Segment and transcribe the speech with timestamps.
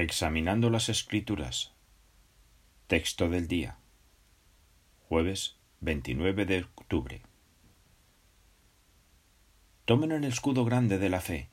[0.00, 1.72] Examinando las Escrituras.
[2.86, 3.78] Texto del día.
[5.08, 7.22] Jueves 29 de octubre.
[9.86, 11.48] Tomen el escudo grande de la fe,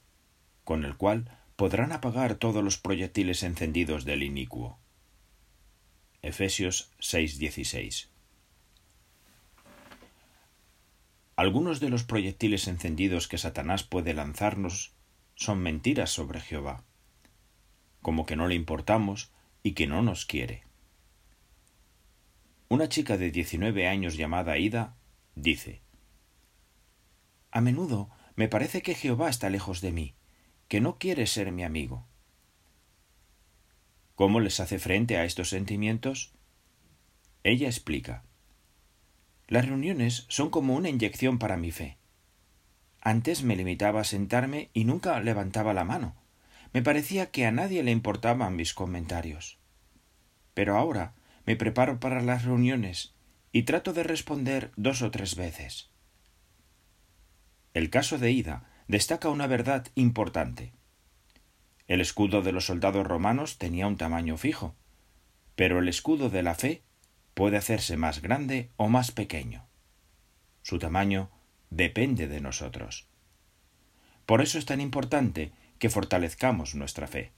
[0.63, 4.77] con el cual podrán apagar todos los proyectiles encendidos del inicuo.
[6.21, 8.09] Efesios 6:16.
[11.35, 14.93] Algunos de los proyectiles encendidos que Satanás puede lanzarnos
[15.33, 16.83] son mentiras sobre Jehová
[18.05, 19.31] como que no le importamos
[19.63, 20.61] y que no nos quiere.
[22.69, 24.95] Una chica de diecinueve años llamada Ida
[25.33, 25.81] dice
[27.49, 30.13] A menudo me parece que Jehová está lejos de mí,
[30.67, 32.05] que no quiere ser mi amigo.
[34.13, 36.31] ¿Cómo les hace frente a estos sentimientos?
[37.41, 38.21] Ella explica
[39.47, 41.97] Las reuniones son como una inyección para mi fe.
[43.01, 46.23] Antes me limitaba a sentarme y nunca levantaba la mano
[46.75, 49.59] me parecía que a nadie le importaban mis comentarios.
[50.53, 51.13] Pero ahora
[51.45, 53.13] me preparo para las reuniones
[53.53, 55.89] y trato de responder dos o tres veces.
[57.73, 60.73] El caso de Ida destaca una verdad importante.
[61.87, 64.75] El escudo de los soldados romanos tenía un tamaño fijo,
[65.55, 66.83] pero el escudo de la fe
[67.35, 69.65] puede hacerse más grande o más pequeño.
[70.61, 71.31] Su tamaño
[71.69, 73.07] depende de nosotros.
[74.25, 77.31] Por eso es tan importante que fortalezcamos nuestra fe.